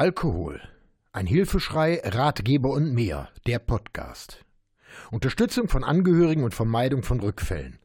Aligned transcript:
Alkohol. 0.00 0.62
Ein 1.12 1.26
Hilfeschrei, 1.26 2.00
Ratgeber 2.02 2.70
und 2.70 2.94
mehr. 2.94 3.28
Der 3.46 3.58
Podcast. 3.58 4.46
Unterstützung 5.10 5.68
von 5.68 5.84
Angehörigen 5.84 6.42
und 6.42 6.54
Vermeidung 6.54 7.02
von 7.02 7.20
Rückfällen. 7.20 7.78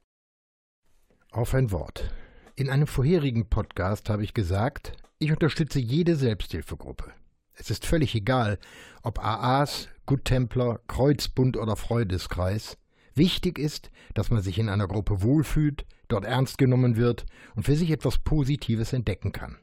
Auf 1.32 1.54
ein 1.54 1.72
Wort. 1.72 2.10
In 2.56 2.70
einem 2.70 2.88
vorherigen 2.88 3.50
Podcast 3.50 4.10
habe 4.10 4.24
ich 4.24 4.34
gesagt, 4.34 4.94
ich 5.20 5.34
unterstütze 5.34 5.80
jede 5.80 6.16
Selbsthilfegruppe. 6.16 7.12
Es 7.52 7.70
ist 7.70 7.86
völlig 7.86 8.16
egal, 8.16 8.60
ob 9.04 9.20
AAs, 9.20 9.90
Guttempler, 10.06 10.80
Kreuzbund 10.88 11.58
oder 11.58 11.76
Freudeskreis. 11.76 12.78
Wichtig 13.14 13.60
ist, 13.60 13.92
dass 14.14 14.32
man 14.32 14.42
sich 14.42 14.58
in 14.58 14.70
einer 14.70 14.88
Gruppe 14.88 15.22
wohlfühlt, 15.22 15.86
dort 16.08 16.24
ernst 16.24 16.58
genommen 16.60 16.96
wird 16.96 17.26
und 17.56 17.64
für 17.64 17.76
sich 17.76 17.92
etwas 17.92 18.20
Positives 18.20 18.94
entdecken 18.94 19.34
kann. 19.34 19.58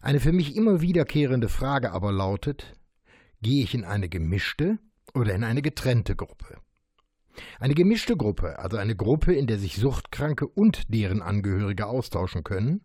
Eine 0.00 0.20
für 0.20 0.32
mich 0.32 0.56
immer 0.56 0.80
wiederkehrende 0.80 1.48
Frage 1.48 1.92
aber 1.92 2.12
lautet, 2.12 2.74
gehe 3.42 3.62
ich 3.62 3.74
in 3.74 3.84
eine 3.84 4.08
gemischte 4.08 4.78
oder 5.14 5.34
in 5.34 5.44
eine 5.44 5.62
getrennte 5.62 6.14
Gruppe? 6.14 6.58
Eine 7.60 7.74
gemischte 7.74 8.16
Gruppe, 8.16 8.58
also 8.58 8.76
eine 8.76 8.96
Gruppe, 8.96 9.34
in 9.34 9.46
der 9.46 9.58
sich 9.58 9.76
Suchtkranke 9.76 10.46
und 10.46 10.92
deren 10.92 11.22
Angehörige 11.22 11.86
austauschen 11.86 12.42
können, 12.44 12.80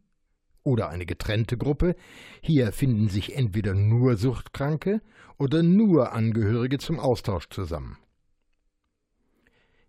oder 0.64 0.90
eine 0.90 1.06
getrennte 1.06 1.58
Gruppe, 1.58 1.96
hier 2.42 2.72
finden 2.72 3.10
sich 3.10 3.36
entweder 3.36 3.74
nur 3.74 4.16
Suchtkranke 4.16 5.02
oder 5.38 5.62
nur 5.62 6.14
Angehörige 6.14 6.78
zum 6.78 7.00
Austausch 7.00 7.50
zusammen. 7.50 7.98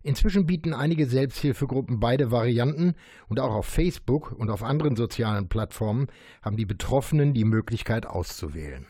Inzwischen 0.04 0.44
bieten 0.44 0.74
einige 0.74 1.06
Selbsthilfegruppen 1.06 1.98
beide 1.98 2.30
Varianten 2.30 2.94
und 3.26 3.40
auch 3.40 3.54
auf 3.54 3.64
Facebook 3.64 4.32
und 4.32 4.50
auf 4.50 4.62
anderen 4.62 4.96
sozialen 4.96 5.48
Plattformen 5.48 6.08
haben 6.42 6.58
die 6.58 6.66
Betroffenen 6.66 7.32
die 7.32 7.44
Möglichkeit 7.44 8.04
auszuwählen. 8.04 8.86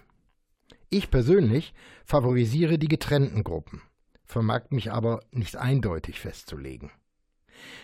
Ich 0.90 1.12
persönlich 1.12 1.72
favorisiere 2.04 2.78
die 2.78 2.88
getrennten 2.88 3.44
Gruppen, 3.44 3.80
vermag 4.24 4.70
mich 4.70 4.90
aber 4.90 5.20
nicht 5.30 5.54
eindeutig 5.54 6.18
festzulegen. 6.18 6.90